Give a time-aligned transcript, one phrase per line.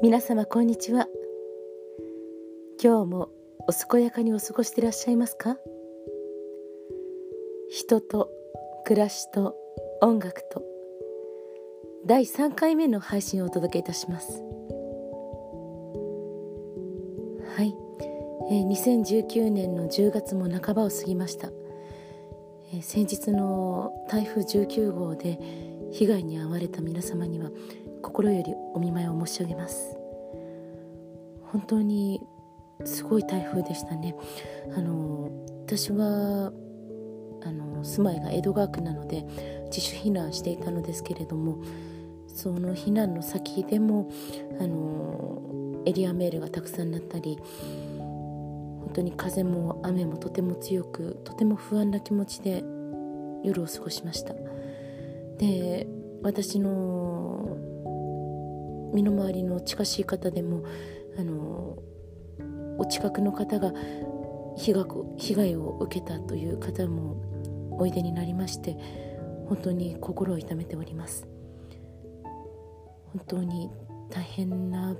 [0.00, 1.08] 皆様こんにちは。
[2.80, 3.30] 今日も
[3.66, 5.56] お健やかにお過ごしていらっしゃいますか？
[7.68, 8.30] 人と
[8.84, 9.56] 暮らしと
[10.00, 10.62] 音楽と
[12.06, 14.40] 第3回目の配信をお届けいたします。
[17.56, 17.74] はい、
[18.52, 21.50] えー、2019年の10月も半ばを過ぎました、
[22.72, 25.40] えー、先日の台風19号で
[25.90, 27.50] 被害に遭われた皆様には
[28.02, 29.97] 心よりお見舞いを申し上げます。
[31.52, 32.22] 本当に
[32.84, 34.14] すごい台風でしたね。
[34.76, 35.30] あの
[35.66, 36.52] 私は
[37.42, 39.24] あの住まいが江戸川区なので
[39.66, 41.58] 自主避難していたのですけれども
[42.26, 44.10] その避難の先でも
[44.60, 47.38] あのエリアメールがたくさんなったり
[47.98, 52.64] 本当に風も雨もとても強くとても不安な気持ちで
[53.44, 54.34] 夜を過ごしました。
[55.38, 55.86] で
[56.22, 57.56] 私の
[58.92, 60.62] 身の回りの近しい方でも
[61.18, 61.76] あの
[62.78, 63.72] お近くの方が
[64.56, 64.72] 被
[65.34, 68.76] 害を受けたという方もおいでになりまして
[69.48, 71.26] 本当に心を痛めております。
[73.12, 73.70] 本当に
[74.10, 74.96] 大変な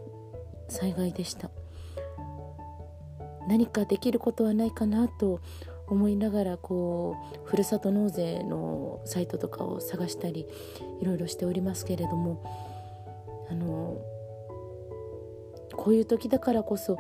[0.69, 1.51] 災害でした。
[3.47, 5.41] 何かできることはないかなと
[5.87, 10.47] 思いながらこうふるさと納税のサイトとかを探したり
[11.01, 12.45] いろいろしておりますけれども
[13.51, 13.97] あの
[15.79, 16.99] こういう時だからこそ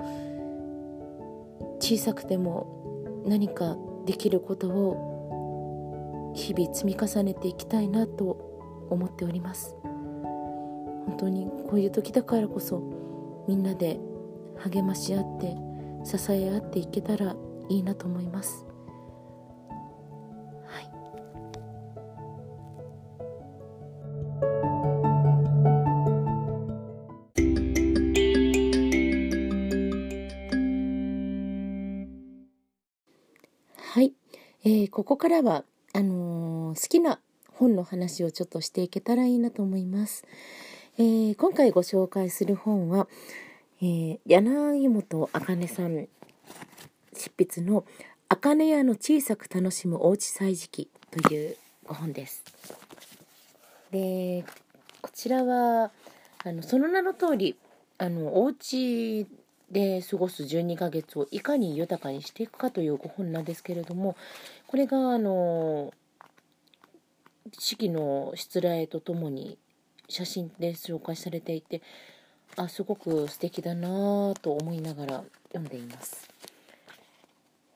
[1.81, 3.77] 小さくても何か
[4.07, 9.77] できることを日々積み重ねていきたいなと思っております。
[9.83, 12.81] 本当にこういう時だからこそ
[13.49, 13.99] みんなで
[14.59, 15.57] 励まし合って
[16.05, 17.35] 支え合っていけたら
[17.69, 18.68] いいなと思います。
[33.91, 34.13] はい、
[34.65, 37.21] えー、ここからはあのー、好きな
[37.55, 40.27] 本の話をちょっとしていけたらいいなと思います。
[40.99, 43.09] えー、今回ご紹介する本は、
[43.81, 46.07] えー、柳本茜さん
[47.15, 47.87] 執筆の
[48.29, 51.57] 「茜屋の小さく楽しむおうち歳時記」という
[51.87, 52.45] ご本です。
[53.91, 54.45] で
[55.01, 55.93] こちらは
[56.45, 57.57] あのその名の通り
[57.97, 59.27] あのお家
[59.71, 64.17] で過ごす12ヶ月をいかに豊かにしていくかというご本なんですけれども
[64.67, 65.93] これがあの
[67.59, 69.59] 四季の失礼とともに
[70.09, 71.83] 写真で紹介されていて
[72.57, 76.29] あすごく素敵だなと思いながら読んでいます。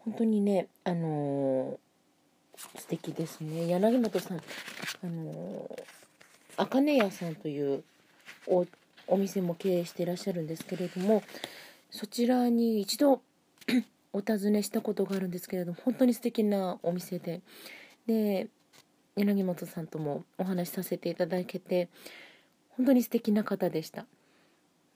[0.04, 3.68] 本当にねあのー、素敵ですね。
[3.68, 4.40] 柳本さんあ
[5.06, 5.78] の
[6.56, 7.84] あかね屋さんという
[8.46, 8.66] お
[9.06, 11.22] お店も経営していらっしゃるんですけれども
[11.92, 13.22] そちらに一度
[14.12, 17.40] お尋ねしたことがあるんですけれども本当に素敵なお店で。
[18.06, 18.48] で
[19.14, 21.90] 柳本さんともお話しさせていただけて
[22.70, 24.06] 本当に素敵な方でした。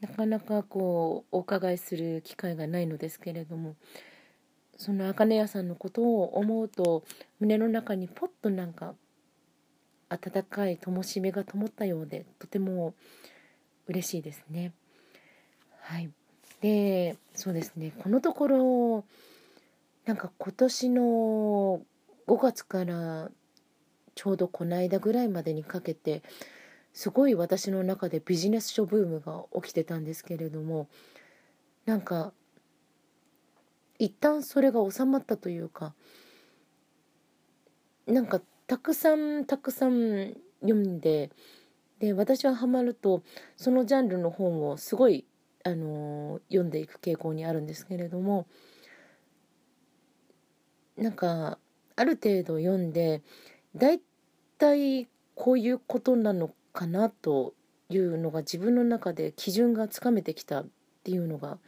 [0.00, 3.76] なかなかこうお伺いする機会がないのですけれども
[4.76, 7.04] その茜屋さんのことを思うと
[7.40, 8.94] 胸の中にポッとなんか
[10.08, 12.94] 温かい灯火が灯ったようでとても
[13.86, 14.72] 嬉しいですね。
[15.80, 16.10] はい。
[16.60, 17.92] でそうですね。
[18.02, 19.04] このところ
[20.04, 21.82] なんか今年の
[22.26, 23.30] 5月から
[24.14, 26.22] ちょうどこの間ぐらいまでにかけて
[26.92, 30.88] すごい私の中でビジネス書ブームが起きてたんですけれども
[31.84, 32.32] なんか
[33.98, 35.94] 一旦それが収まったというか
[38.06, 41.30] なんかたくさんたくさん読んで
[41.98, 43.22] で私はハマると
[43.56, 45.24] そのジャンルの本をすごい
[45.66, 48.46] あの読んでいく傾向にあるんですけれども
[50.96, 51.58] なんか
[51.96, 53.20] ある程度読んで
[53.74, 54.00] だい
[54.58, 57.52] たいこういうことなのかなと
[57.88, 60.66] いうのが自分の中で基準がつかめてきたっ
[61.02, 61.58] ていうのが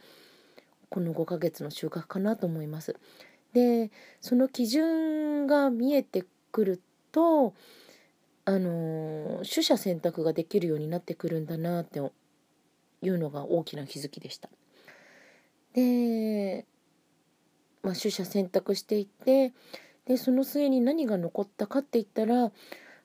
[0.89, 2.95] この5ヶ月の収穫かなと思います。
[3.51, 3.91] で
[4.21, 6.23] その基準が見えて
[6.53, 6.81] くる
[7.11, 7.53] と
[8.45, 11.99] あの取捨選択ができるようになってくるんだなって
[13.01, 14.49] いうのが大きな気づきでした。
[15.73, 16.65] で、
[17.83, 19.53] まあ、取捨選択していって
[20.05, 22.51] でその末に何が残ったかって言ったら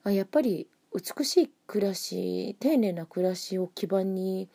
[0.05, 4.49] あやっぱり美しい暮らし丁寧な暮らしを基盤に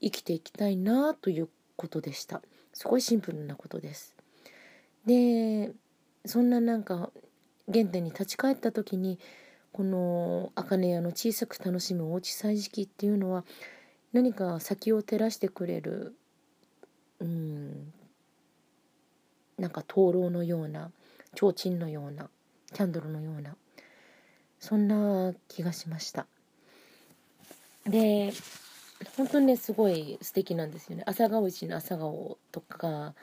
[0.00, 4.16] 生きていきたいなということでしたすごいシンプルなことです
[5.04, 5.72] で
[6.24, 7.10] そんななんか
[7.72, 9.18] 原点に立ち返った時に
[9.72, 13.44] この茜屋の小さく楽しむおうち歳時記っていうのは
[14.12, 16.14] 何か先を照らしてくれる
[17.20, 17.92] うん
[19.58, 20.90] なんか灯籠のような
[21.34, 22.28] 提灯のような
[22.72, 23.54] キャンドルのような
[24.58, 26.26] そんな気がしました。
[27.86, 28.32] で
[29.16, 31.04] 本当にねすごい素敵なんですよね。
[31.06, 33.14] 朝顔石の朝顔とか、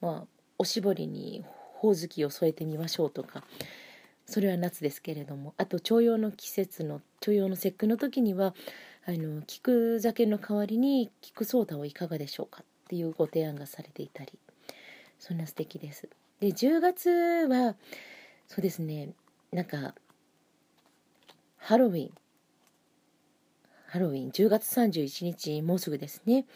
[0.00, 0.26] まあ、
[0.58, 1.44] おしぼりに
[1.74, 3.44] ほおずきを添えてみましょうとか
[4.24, 5.54] それは夏ですけれども。
[5.58, 8.54] あと重陽の季節の重陽の節句の時には
[9.08, 14.38] あの菊酒の代わりに菊ソーダをいかがでしょうかっていうご提案がされていたり。
[15.18, 16.08] そんな素敵です。
[16.40, 17.10] で10月
[17.48, 17.76] は
[18.46, 19.10] そうですね
[19.52, 19.94] なんか
[21.56, 22.10] ハロウィン。
[23.88, 24.30] ハロウィン。
[24.30, 26.46] 10月31日もうすぐですね。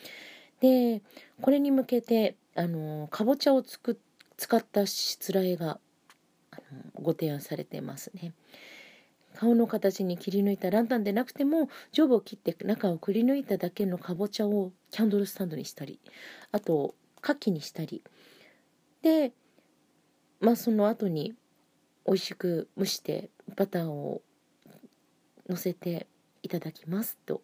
[0.60, 1.02] で
[1.40, 3.98] これに向けてあのかぼちゃをつく
[4.36, 5.80] 使ったしつらえが
[6.50, 8.34] あのご提案されてますね。
[9.40, 15.98] 顔の形に切り抜いたランタンでなくても上部を切って中をくり抜いただけのかぼちゃをキャンドルスタンドにしたり
[16.52, 18.04] あと牡蠣にしたり。
[19.00, 19.32] で
[20.40, 21.32] まあその後に
[22.04, 24.20] 美味しく蒸してバターを
[25.48, 26.06] のせて
[26.42, 27.40] いただきますと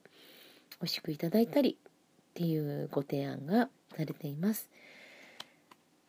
[0.72, 4.68] 美味しくいただいたりっていうご提案がされています。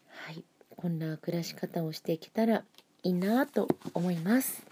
[0.10, 0.44] はい。
[0.76, 2.66] こんな暮らし方をしていけたら
[3.04, 4.66] いいなと思います。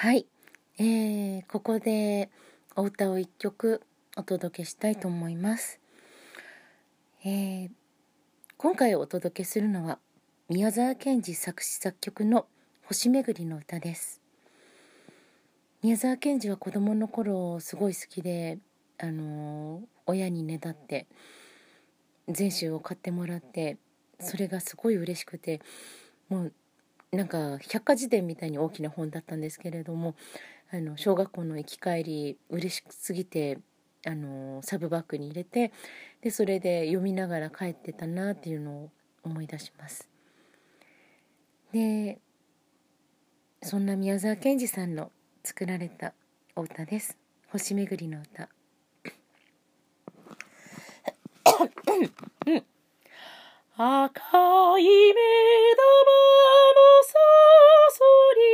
[0.00, 0.26] はい、
[0.78, 2.30] えー、ここで
[2.76, 3.82] お歌を一曲
[4.16, 5.80] お届けしたいと思います、
[7.24, 7.70] えー、
[8.56, 9.98] 今回お届けするのは
[10.48, 12.46] 宮沢賢治作詞作曲の
[12.84, 14.22] 星めぐりの歌です。
[15.82, 18.58] 宮沢賢治は子供の頃すごい好きで
[18.98, 21.08] あのー、親にねだって
[22.28, 23.78] 全集を買ってもらって
[24.20, 25.60] それがすごい嬉しくて
[26.28, 26.52] もう
[27.12, 30.14] なんか百科事典みたいに大きな本だったんですけれども
[30.70, 33.58] あの小学校の行き帰り嬉しすぎて
[34.06, 35.72] あのサブバッグに入れて
[36.20, 38.90] でそれで読みながら帰ってたなっていうのを
[39.22, 40.08] 思い出します。
[41.72, 42.18] で
[43.62, 45.10] そんな宮沢賢治さんの
[45.42, 46.12] 作られた
[46.56, 47.16] お歌です
[47.50, 48.48] 「星めぐりの歌」
[53.80, 54.82] 赤い目玉
[55.70, 57.14] のさ
[57.92, 58.02] そ
[58.34, 58.47] り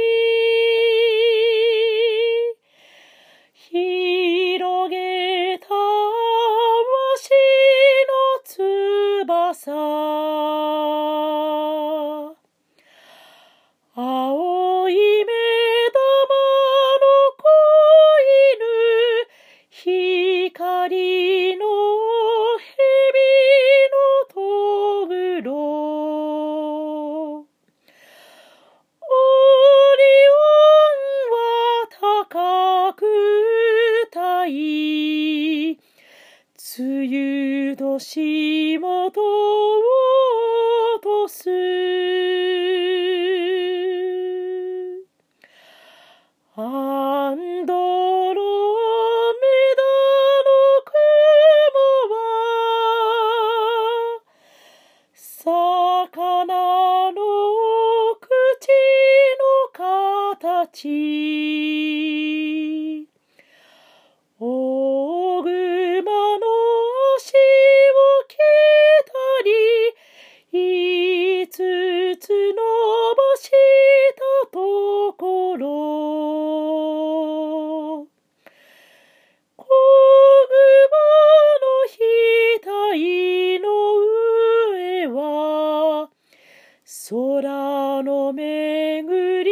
[88.74, 89.50] 巡り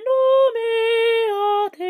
[0.00, 0.10] の
[0.54, 0.60] 目
[1.70, 1.84] 当て。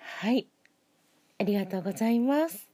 [0.00, 0.48] はい。
[1.38, 2.68] ありがとうございます。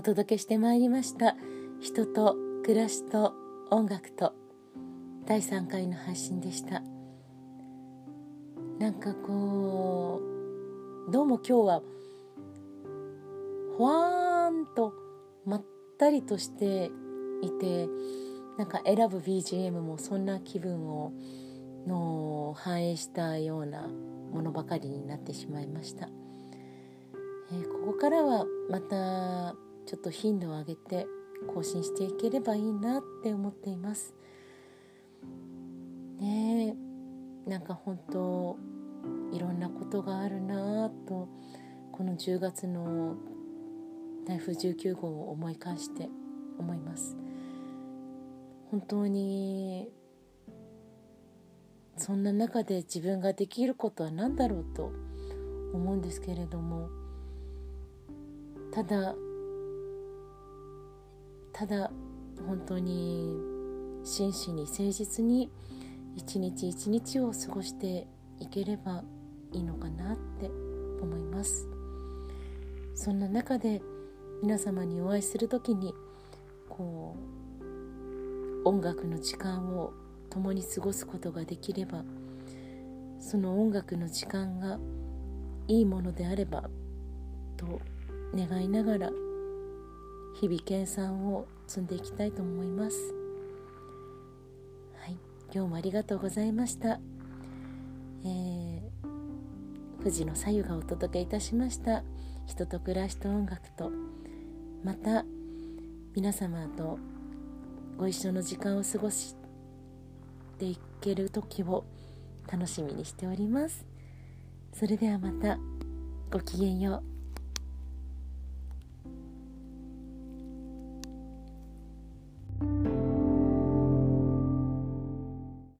[0.00, 1.36] お届けしてまいりました。
[1.78, 3.34] 人と暮らしと
[3.70, 4.32] 音楽と。
[5.26, 6.82] 第3回の配信でした。
[8.78, 10.22] なんかこ
[11.06, 11.82] うどうも今日は
[13.76, 14.94] ほわーんと
[15.44, 15.64] まっ
[15.98, 16.90] たりとして
[17.42, 17.86] いて
[18.56, 21.12] なんか選ぶ BGM もそんな気分を
[21.86, 23.82] の反映したような
[24.32, 26.08] ものばかりになってしまいました、
[27.52, 29.54] えー、ここからはまた
[29.86, 31.06] ちょっと頻度を上げて
[31.54, 34.14] 更新していければいいなって思っています。
[36.18, 36.76] ね
[37.46, 38.58] えなんか本当
[39.32, 41.28] いろんなことがあるなと
[41.92, 43.16] この10月の
[44.26, 46.08] 台風19号を思い返して
[46.58, 47.16] 思います。
[48.70, 49.90] 本当に
[51.96, 54.92] そんな中で自分ができることは何だろうと
[55.74, 56.88] 思うんですけれども
[58.72, 59.14] ただ
[61.60, 61.90] ただ
[62.46, 63.36] 本当に
[64.02, 65.50] 真摯に誠実に
[66.16, 68.06] 一日一日を過ごして
[68.38, 69.04] いければ
[69.52, 70.50] いいのかなって
[71.02, 71.68] 思います。
[72.94, 73.82] そんな中で
[74.42, 75.92] 皆様にお会いする時に
[76.70, 77.14] こ
[78.64, 79.92] う音楽の時間を
[80.30, 82.04] 共に過ごすことができれば
[83.20, 84.78] その音楽の時間が
[85.68, 86.70] いいものであれば
[87.58, 87.82] と
[88.34, 89.10] 願いながら
[90.40, 92.96] 日々研鑽を積んでいきたいと思います。
[94.98, 95.18] はい。
[95.52, 96.98] 今日もありがとうございました。
[98.24, 102.04] えー、富士の左右がお届けいたしました。
[102.46, 103.90] 人と暮らしと音楽と。
[104.82, 105.26] また
[106.14, 106.98] 皆様と
[107.98, 109.36] ご一緒の時間を過ごし
[110.58, 111.84] ていける時を
[112.50, 113.84] 楽しみにしております。
[114.72, 115.58] それではまた。
[116.30, 117.09] ごきげんよう。